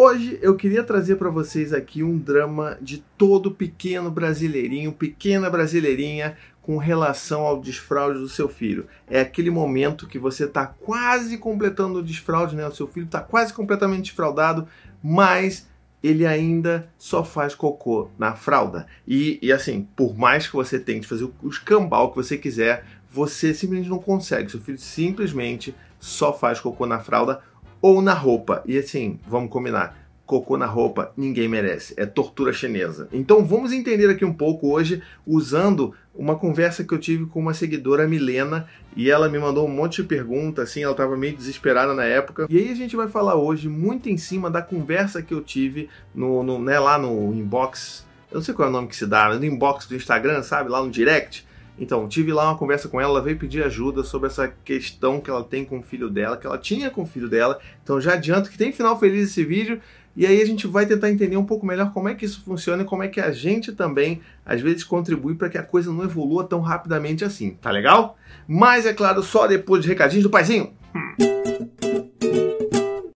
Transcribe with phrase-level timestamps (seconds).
[0.00, 6.36] Hoje eu queria trazer para vocês aqui um drama de todo pequeno brasileirinho, pequena brasileirinha
[6.62, 8.86] com relação ao desfraude do seu filho.
[9.08, 12.64] É aquele momento que você está quase completando o desfraude, né?
[12.68, 14.68] O seu filho está quase completamente desfraudado,
[15.02, 15.66] mas
[16.00, 18.86] ele ainda só faz cocô na fralda.
[19.04, 23.52] E, e assim, por mais que você tente fazer o escambau que você quiser, você
[23.52, 24.48] simplesmente não consegue.
[24.48, 27.42] Seu filho simplesmente só faz cocô na fralda
[27.80, 28.62] ou na roupa.
[28.66, 31.94] E assim, vamos combinar cocô na roupa, ninguém merece.
[31.96, 33.08] É tortura chinesa.
[33.10, 37.54] Então vamos entender aqui um pouco hoje usando uma conversa que eu tive com uma
[37.54, 41.94] seguidora, Milena, e ela me mandou um monte de perguntas, assim, ela estava meio desesperada
[41.94, 42.46] na época.
[42.50, 45.88] E aí a gente vai falar hoje muito em cima da conversa que eu tive
[46.14, 48.06] no, no né, lá no inbox.
[48.30, 50.68] Eu não sei qual é o nome que se dá, no inbox do Instagram, sabe?
[50.68, 51.47] Lá no direct.
[51.80, 55.30] Então, tive lá uma conversa com ela, ela veio pedir ajuda sobre essa questão que
[55.30, 57.58] ela tem com o filho dela, que ela tinha com o filho dela.
[57.82, 59.80] Então já adianto que tem final feliz esse vídeo
[60.16, 62.82] e aí a gente vai tentar entender um pouco melhor como é que isso funciona
[62.82, 66.02] e como é que a gente também, às vezes, contribui para que a coisa não
[66.02, 67.52] evolua tão rapidamente assim.
[67.52, 68.18] Tá legal?
[68.44, 70.72] Mas, é claro, só depois de recadinhos do paizinho.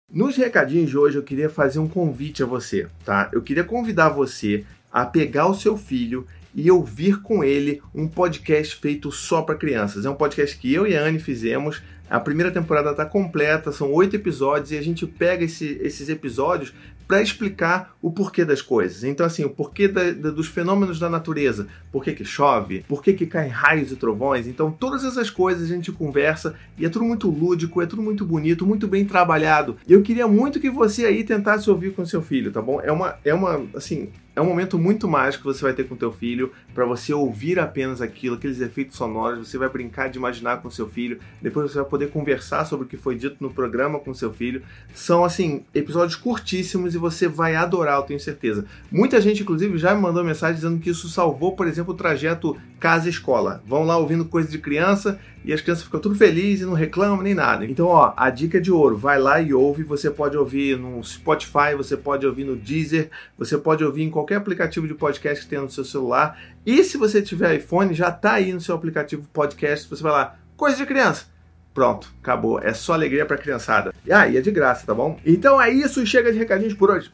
[0.08, 3.28] Nos recadinhos de hoje eu queria fazer um convite a você, tá?
[3.32, 6.24] Eu queria convidar você a pegar o seu filho
[6.54, 10.04] e ouvir com ele um podcast feito só para crianças.
[10.04, 11.82] É um podcast que eu e a Anne fizemos.
[12.10, 16.74] A primeira temporada está completa, são oito episódios e a gente pega esse, esses episódios
[17.12, 19.04] para explicar o porquê das coisas.
[19.04, 23.12] Então, assim, o porquê da, da, dos fenômenos da natureza, por que, chove, por que,
[23.12, 24.46] que caem raios e trovões.
[24.46, 28.24] Então, todas essas coisas a gente conversa e é tudo muito lúdico, é tudo muito
[28.24, 29.76] bonito, muito bem trabalhado.
[29.86, 32.80] E eu queria muito que você aí tentasse ouvir com seu filho, tá bom?
[32.80, 35.94] É uma, é uma, assim, é um momento muito mágico que você vai ter com
[35.94, 40.62] teu filho para você ouvir apenas aquilo, aqueles efeitos sonoros, você vai brincar de imaginar
[40.62, 43.98] com seu filho, depois você vai poder conversar sobre o que foi dito no programa
[43.98, 44.62] com seu filho.
[44.94, 48.64] São assim, episódios curtíssimos e você vai adorar, eu tenho certeza.
[48.90, 52.56] Muita gente inclusive já me mandou mensagem dizendo que isso salvou, por exemplo, o trajeto
[52.82, 53.62] casa-escola.
[53.64, 57.22] Vão lá ouvindo coisa de criança e as crianças ficam tudo felizes e não reclamam
[57.22, 57.64] nem nada.
[57.64, 61.76] Então, ó, a dica de ouro, vai lá e ouve, você pode ouvir no Spotify,
[61.76, 63.08] você pode ouvir no Deezer,
[63.38, 66.36] você pode ouvir em qualquer aplicativo de podcast que tenha no seu celular.
[66.66, 70.36] E se você tiver iPhone, já tá aí no seu aplicativo podcast, você vai lá,
[70.56, 71.26] coisa de criança.
[71.72, 72.58] Pronto, acabou.
[72.58, 73.94] É só alegria pra criançada.
[74.04, 75.20] E é de graça, tá bom?
[75.24, 77.08] Então é isso, chega de recadinhos por hoje.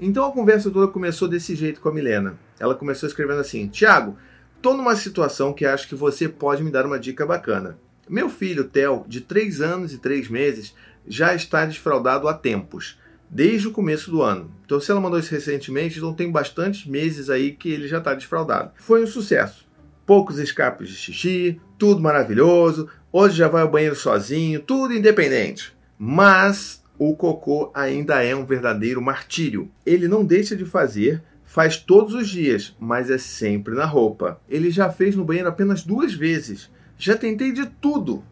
[0.00, 2.34] Então a conversa toda começou desse jeito com a Milena.
[2.58, 4.16] Ela começou escrevendo assim: Tiago,
[4.64, 7.76] tô numa situação que acho que você pode me dar uma dica bacana.
[8.08, 10.74] Meu filho, Theo, de 3 anos e 3 meses,
[11.06, 12.98] já está desfraudado há tempos,
[13.28, 14.50] desde o começo do ano.
[14.64, 18.14] Então, se ela mandou isso recentemente, então tem bastantes meses aí que ele já está
[18.14, 18.70] desfraudado.
[18.76, 19.68] Foi um sucesso.
[20.06, 22.88] Poucos escapes de xixi, tudo maravilhoso.
[23.12, 25.76] Hoje já vai ao banheiro sozinho, tudo independente.
[25.98, 29.70] Mas o cocô ainda é um verdadeiro martírio.
[29.84, 31.22] Ele não deixa de fazer
[31.54, 34.40] Faz todos os dias, mas é sempre na roupa.
[34.48, 36.68] Ele já fez no banheiro apenas duas vezes.
[36.98, 38.24] Já tentei de tudo.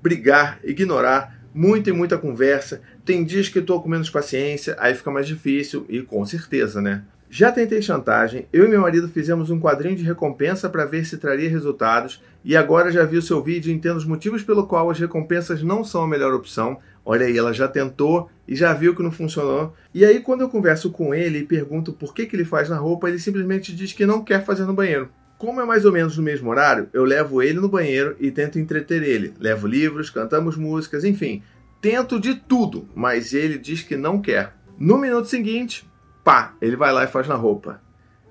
[0.00, 2.80] Brigar, ignorar, muita e muita conversa.
[3.04, 7.02] Tem dias que estou com menos paciência, aí fica mais difícil, e com certeza, né?
[7.28, 11.18] Já tentei chantagem, eu e meu marido fizemos um quadrinho de recompensa para ver se
[11.18, 14.88] traria resultados, e agora já vi o seu vídeo e entendo os motivos pelo qual
[14.88, 18.94] as recompensas não são a melhor opção, Olha aí, ela já tentou e já viu
[18.94, 19.74] que não funcionou.
[19.94, 22.76] E aí, quando eu converso com ele e pergunto por que, que ele faz na
[22.76, 25.08] roupa, ele simplesmente diz que não quer fazer no banheiro.
[25.38, 28.58] Como é mais ou menos no mesmo horário, eu levo ele no banheiro e tento
[28.58, 29.32] entreter ele.
[29.40, 31.42] Levo livros, cantamos músicas, enfim.
[31.80, 34.54] Tento de tudo, mas ele diz que não quer.
[34.78, 35.88] No minuto seguinte,
[36.22, 37.80] pá, ele vai lá e faz na roupa.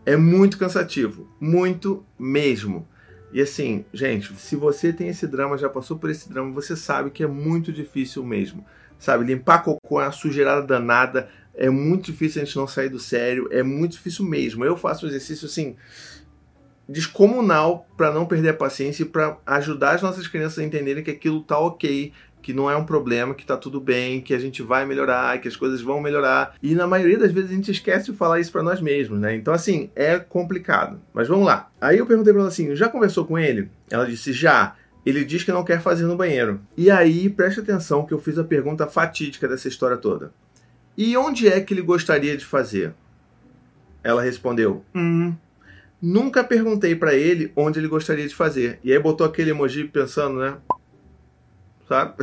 [0.06, 2.88] É muito cansativo, muito mesmo.
[3.31, 7.12] E assim, gente, se você tem esse drama, já passou por esse drama, você sabe
[7.12, 8.66] que é muito difícil mesmo.
[8.97, 13.00] Sabe, limpar cocô é uma sujeirada danada, é muito difícil a gente não sair do
[13.00, 14.66] sério, é muito difícil mesmo.
[14.66, 15.75] Eu faço um exercício assim
[16.90, 21.11] descomunal para não perder a paciência e para ajudar as nossas crianças a entenderem que
[21.11, 22.11] aquilo tá ok,
[22.41, 25.47] que não é um problema, que tá tudo bem, que a gente vai melhorar, que
[25.47, 26.55] as coisas vão melhorar.
[26.61, 29.35] E na maioria das vezes a gente esquece de falar isso para nós mesmos, né?
[29.35, 30.99] Então, assim, é complicado.
[31.14, 31.69] Mas vamos lá.
[31.79, 33.69] Aí eu perguntei para ela assim: já conversou com ele?
[33.90, 34.75] Ela disse: já.
[35.05, 36.59] Ele diz que não quer fazer no banheiro.
[36.75, 40.31] E aí, preste atenção que eu fiz a pergunta fatídica dessa história toda.
[40.97, 42.93] E onde é que ele gostaria de fazer?
[44.03, 45.34] Ela respondeu: Hum.
[46.02, 48.79] Nunca perguntei para ele onde ele gostaria de fazer.
[48.84, 50.58] E aí botou aquele emoji pensando, né?
[51.90, 52.14] Sabe?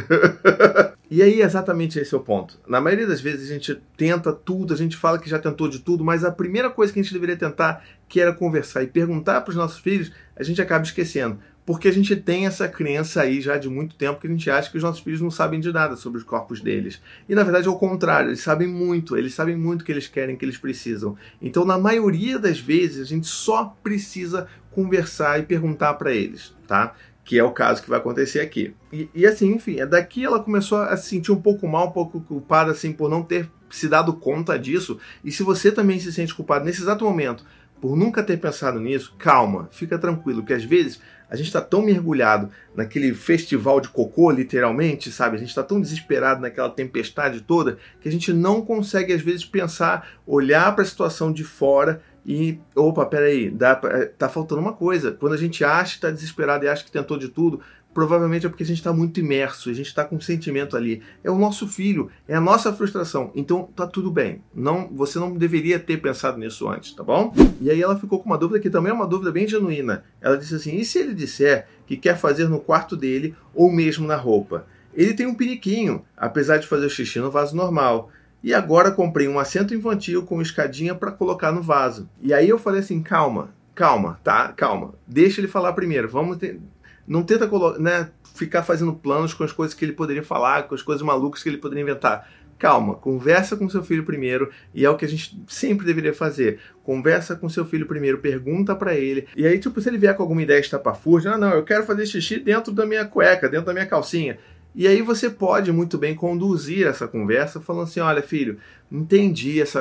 [1.10, 2.58] e aí, exatamente esse é o ponto.
[2.66, 5.80] Na maioria das vezes a gente tenta tudo, a gente fala que já tentou de
[5.80, 9.40] tudo, mas a primeira coisa que a gente deveria tentar, que era conversar e perguntar
[9.40, 11.38] para os nossos filhos, a gente acaba esquecendo.
[11.66, 14.70] porque a gente tem essa crença aí já de muito tempo que a gente acha
[14.70, 17.02] que os nossos filhos não sabem de nada sobre os corpos deles.
[17.28, 20.06] E na verdade é o contrário, eles sabem muito, eles sabem muito o que eles
[20.06, 21.16] querem, o que eles precisam.
[21.42, 26.94] Então, na maioria das vezes, a gente só precisa conversar e perguntar para eles, tá?
[27.26, 28.74] Que é o caso que vai acontecer aqui.
[28.90, 31.92] E, e assim, enfim, é daqui ela começou a se sentir um pouco mal, um
[31.92, 34.98] pouco culpada, assim, por não ter se dado conta disso.
[35.22, 37.44] E se você também se sente culpado nesse exato momento
[37.80, 41.82] por nunca ter pensado nisso, calma, fica tranquilo, que às vezes a gente está tão
[41.82, 45.36] mergulhado naquele festival de cocô, literalmente, sabe?
[45.36, 49.44] A gente está tão desesperado naquela tempestade toda que a gente não consegue, às vezes,
[49.44, 54.72] pensar, olhar para a situação de fora e, opa, peraí, dá pra, tá faltando uma
[54.72, 55.12] coisa.
[55.12, 57.60] Quando a gente acha que está desesperado e acha que tentou de tudo,
[57.94, 61.00] provavelmente é porque a gente está muito imerso, a gente está com um sentimento ali.
[61.22, 63.30] É o nosso filho, é a nossa frustração.
[63.32, 64.42] Então tá tudo bem.
[64.52, 67.32] Não, você não deveria ter pensado nisso antes, tá bom?
[67.60, 70.02] E aí ela ficou com uma dúvida que também é uma dúvida bem genuína.
[70.20, 74.04] Ela disse assim: e se ele disser que quer fazer no quarto dele ou mesmo
[74.04, 74.66] na roupa?
[74.92, 78.10] Ele tem um piniquinho, apesar de fazer o xixi no vaso normal.
[78.46, 82.08] E agora comprei um assento infantil com escadinha para colocar no vaso.
[82.22, 84.52] E aí eu falei assim: calma, calma, tá?
[84.52, 84.94] Calma.
[85.04, 86.08] Deixa ele falar primeiro.
[86.08, 86.60] Vamos ter
[87.08, 87.48] não tenta
[87.80, 91.42] né, ficar fazendo planos com as coisas que ele poderia falar, com as coisas malucas
[91.42, 92.30] que ele poderia inventar.
[92.56, 96.60] Calma, conversa com seu filho primeiro, e é o que a gente sempre deveria fazer.
[96.84, 99.26] Conversa com seu filho primeiro, pergunta para ele.
[99.36, 102.06] E aí, tipo, se ele vier com alguma ideia estapafúrdia, ah, não, eu quero fazer
[102.06, 104.38] xixi dentro da minha cueca, dentro da minha calcinha.
[104.76, 108.58] E aí você pode muito bem conduzir essa conversa falando assim, olha filho,
[108.92, 109.80] entendi essa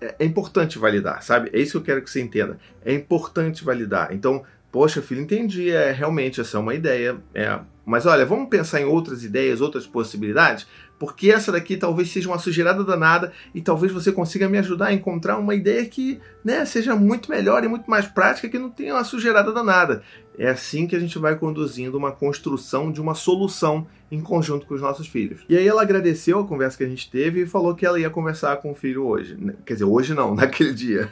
[0.00, 1.50] é, é, importante validar, sabe?
[1.52, 2.56] É isso que eu quero que você entenda.
[2.84, 4.12] É importante validar.
[4.12, 4.44] Então
[4.76, 5.70] Poxa, filho, entendi.
[5.70, 7.16] É realmente essa é uma ideia.
[7.34, 7.58] É.
[7.82, 10.66] Mas olha, vamos pensar em outras ideias, outras possibilidades,
[10.98, 14.92] porque essa daqui talvez seja uma sujeirada danada e talvez você consiga me ajudar a
[14.92, 18.94] encontrar uma ideia que né, seja muito melhor e muito mais prática, que não tenha
[18.94, 20.02] uma sujeirada danada.
[20.38, 24.74] É assim que a gente vai conduzindo uma construção de uma solução em conjunto com
[24.74, 25.40] os nossos filhos.
[25.48, 28.10] E aí ela agradeceu a conversa que a gente teve e falou que ela ia
[28.10, 29.36] conversar com o filho hoje.
[29.64, 31.10] Quer dizer, hoje não, naquele dia.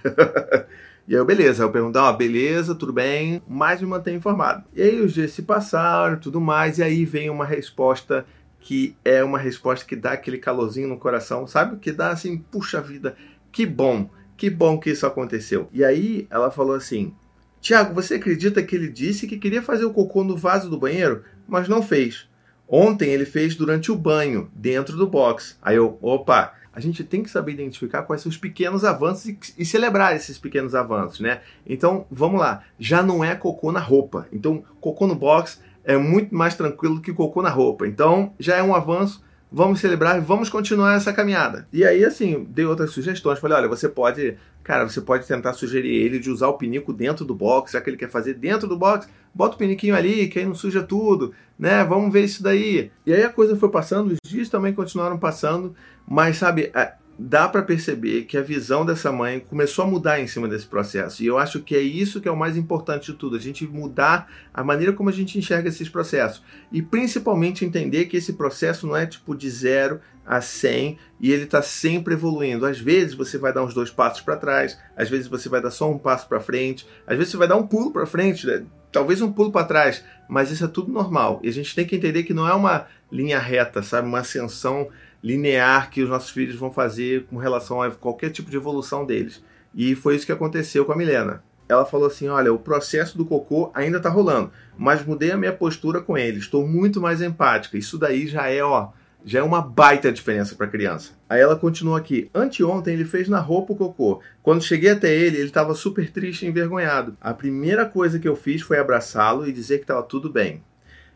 [1.07, 4.65] E aí, beleza, eu pergunto, ó, beleza, tudo bem, mas me mantenha informado.
[4.75, 8.25] E aí os dias se passaram, tudo mais, e aí vem uma resposta
[8.65, 11.77] que é uma resposta que dá aquele calorzinho no coração, sabe?
[11.77, 13.15] Que dá assim, puxa vida,
[13.53, 14.09] que bom,
[14.39, 15.69] que bom que isso aconteceu.
[15.71, 17.13] E aí ela falou assim:
[17.61, 21.25] Tiago, você acredita que ele disse que queria fazer o cocô no vaso do banheiro,
[21.47, 22.27] mas não fez?
[22.67, 25.59] Ontem ele fez durante o banho, dentro do box.
[25.61, 29.39] Aí eu, opa, a gente tem que saber identificar quais são os pequenos avanços e,
[29.59, 31.43] e, celebrar esses pequenos avanços, né?
[31.67, 32.65] Então, vamos lá.
[32.79, 34.27] Já não é cocô na roupa.
[34.33, 37.87] Então, cocô no box é muito mais tranquilo que cocô na roupa.
[37.87, 39.23] Então, já é um avanço.
[39.53, 41.69] Vamos celebrar e vamos continuar essa caminhada.
[41.73, 43.39] E aí, assim, dei outras sugestões.
[43.39, 47.25] Falei, olha, você pode, cara, você pode tentar sugerir ele de usar o pinico dentro
[47.25, 50.41] do box, já que ele quer fazer dentro do box, bota o piniquinho ali, que
[50.41, 51.85] aí não suja tudo, né?
[51.85, 52.91] Vamos ver isso daí.
[53.07, 55.73] E aí a coisa foi passando, os dias também continuaram passando.
[56.05, 56.73] Mas, sabe,
[57.19, 61.23] dá para perceber que a visão dessa mãe começou a mudar em cima desse processo.
[61.23, 63.67] E eu acho que é isso que é o mais importante de tudo, a gente
[63.67, 66.43] mudar a maneira como a gente enxerga esses processos.
[66.73, 71.45] E principalmente entender que esse processo não é tipo de zero a 100 e ele
[71.45, 72.67] está sempre evoluindo.
[72.67, 75.71] Às vezes você vai dar uns dois passos para trás, às vezes você vai dar
[75.71, 78.65] só um passo para frente, às vezes você vai dar um pulo para frente, né?
[78.95, 81.41] talvez um pulo para trás, mas isso é tudo normal.
[81.43, 84.89] E a gente tem que entender que não é uma linha reta, sabe, uma ascensão
[85.25, 89.43] linear que os nossos filhos vão fazer com relação a qualquer tipo de evolução deles.
[89.75, 91.43] E foi isso que aconteceu com a Milena.
[91.67, 95.53] Ela falou assim: Olha, o processo do cocô ainda está rolando, mas mudei a minha
[95.53, 97.79] postura com ele, estou muito mais empática.
[97.79, 98.91] Isso daí já é, ó,
[99.25, 101.13] já é uma baita diferença para a criança.
[101.27, 102.31] Aí ela continua aqui.
[102.35, 104.21] Anteontem ele fez na roupa o cocô.
[104.43, 107.17] Quando cheguei até ele, ele estava super triste e envergonhado.
[107.19, 110.63] A primeira coisa que eu fiz foi abraçá-lo e dizer que estava tudo bem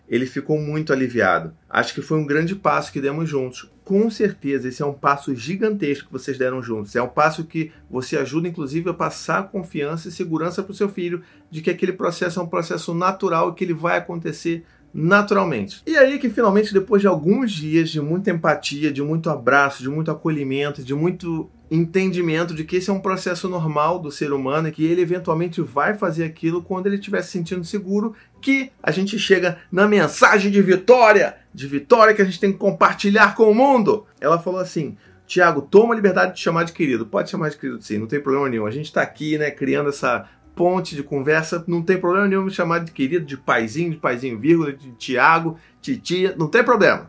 [0.08, 1.52] ele ficou muito aliviado.
[1.68, 3.70] Acho que foi um grande passo que demos juntos.
[3.84, 6.96] Com certeza, esse é um passo gigantesco que vocês deram juntos.
[6.96, 10.88] É um passo que você ajuda, inclusive, a passar confiança e segurança para o seu
[10.88, 15.82] filho de que aquele processo é um processo natural e que ele vai acontecer naturalmente.
[15.86, 19.88] E aí que finalmente, depois de alguns dias de muita empatia, de muito abraço, de
[19.88, 24.68] muito acolhimento, de muito entendimento de que esse é um processo normal do ser humano
[24.68, 28.90] e que ele eventualmente vai fazer aquilo quando ele estiver se sentindo seguro, que a
[28.90, 33.50] gente chega na mensagem de vitória, de vitória que a gente tem que compartilhar com
[33.50, 34.06] o mundo.
[34.20, 37.04] Ela falou assim: Tiago, toma a liberdade de chamar de querido.
[37.04, 38.66] Pode chamar de querido sim, não tem problema nenhum.
[38.66, 40.26] A gente está aqui, né, criando essa
[40.58, 44.36] ponte de conversa, não tem problema nenhum me chamar de querido, de paizinho, de paizinho
[44.36, 47.08] vírgula, de Tiago, titia, não tem problema.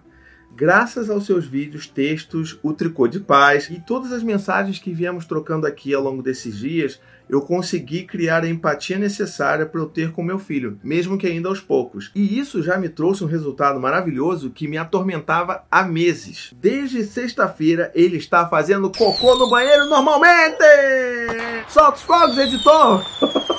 [0.55, 5.25] Graças aos seus vídeos, textos, o tricô de paz e todas as mensagens que viemos
[5.25, 10.11] trocando aqui ao longo desses dias, eu consegui criar a empatia necessária para eu ter
[10.11, 12.11] com meu filho, mesmo que ainda aos poucos.
[12.15, 16.53] E isso já me trouxe um resultado maravilhoso que me atormentava há meses.
[16.59, 20.57] Desde sexta-feira ele está fazendo cocô no banheiro normalmente!
[21.69, 23.05] Solta os fogos, editor!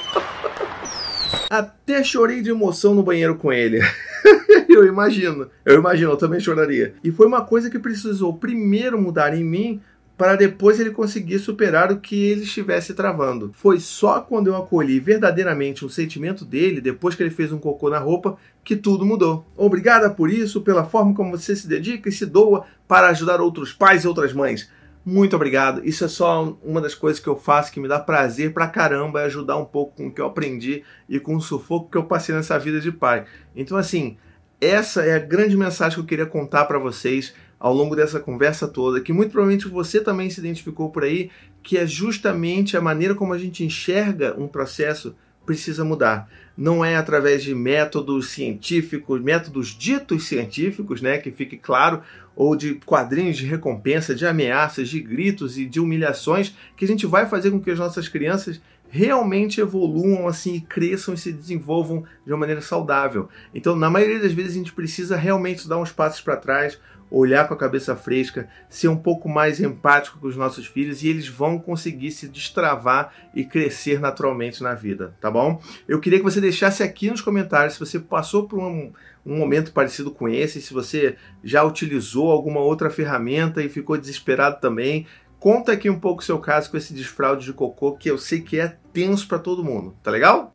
[1.48, 3.80] Até chorei de emoção no banheiro com ele.
[4.74, 6.94] eu imagino, eu imagino, eu também choraria.
[7.02, 9.80] E foi uma coisa que precisou primeiro mudar em mim
[10.16, 13.52] para depois ele conseguir superar o que ele estivesse travando.
[13.54, 17.88] Foi só quando eu acolhi verdadeiramente o sentimento dele, depois que ele fez um cocô
[17.88, 19.46] na roupa, que tudo mudou.
[19.56, 23.72] Obrigada por isso, pela forma como você se dedica e se doa para ajudar outros
[23.72, 24.70] pais e outras mães.
[25.02, 25.80] Muito obrigado.
[25.88, 29.22] Isso é só uma das coisas que eu faço que me dá prazer pra caramba
[29.22, 32.04] é ajudar um pouco com o que eu aprendi e com o sufoco que eu
[32.04, 33.24] passei nessa vida de pai.
[33.56, 34.18] Então, assim,
[34.60, 38.66] essa é a grande mensagem que eu queria contar para vocês ao longo dessa conversa
[38.66, 41.30] toda, que muito provavelmente você também se identificou por aí,
[41.62, 45.14] que é justamente a maneira como a gente enxerga um processo
[45.44, 46.28] precisa mudar.
[46.56, 52.02] Não é através de métodos científicos, métodos ditos científicos, né, que fique claro,
[52.36, 57.06] ou de quadrinhos de recompensa, de ameaças, de gritos e de humilhações, que a gente
[57.06, 58.60] vai fazer com que as nossas crianças
[58.90, 63.28] realmente evoluam assim e cresçam e se desenvolvam de uma maneira saudável.
[63.54, 66.78] Então, na maioria das vezes a gente precisa realmente dar uns passos para trás,
[67.10, 71.08] olhar com a cabeça fresca, ser um pouco mais empático com os nossos filhos e
[71.08, 75.60] eles vão conseguir se destravar e crescer naturalmente na vida, tá bom?
[75.88, 78.92] Eu queria que você deixasse aqui nos comentários se você passou por um,
[79.26, 84.60] um momento parecido com esse, se você já utilizou alguma outra ferramenta e ficou desesperado
[84.60, 85.06] também.
[85.40, 88.42] Conta aqui um pouco o seu caso com esse desfraude de cocô que eu sei
[88.42, 90.52] que é tenso para todo mundo, tá legal?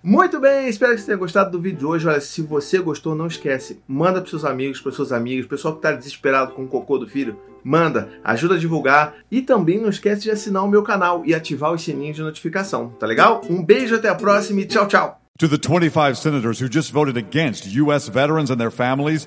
[0.00, 2.06] Muito bem, espero que você tenha gostado do vídeo de hoje.
[2.06, 5.78] Olha, se você gostou, não esquece, manda para seus amigos, para suas amigas, pessoal que
[5.80, 10.22] está desesperado com o cocô do filho, manda, ajuda a divulgar e também não esquece
[10.22, 13.40] de assinar o meu canal e ativar os sininhos de notificação, tá legal?
[13.50, 15.20] Um beijo, até a próxima e tchau, tchau.
[15.40, 18.08] To the 25 senators who just voted against U.S.
[18.10, 19.26] veterans and their families,